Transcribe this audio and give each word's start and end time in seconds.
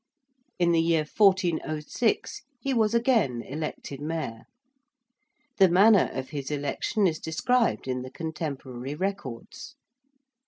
In 0.57 0.71
the 0.71 0.81
year 0.81 1.03
1406 1.05 2.41
he 2.59 2.73
was 2.73 2.95
again 2.95 3.43
elected 3.43 4.01
Mayor. 4.01 4.45
The 5.59 5.69
manner 5.69 6.09
of 6.13 6.29
his 6.31 6.49
election 6.49 7.05
is 7.05 7.19
described 7.19 7.87
in 7.87 8.01
the 8.01 8.09
contemporary 8.09 8.95
records. 8.95 9.75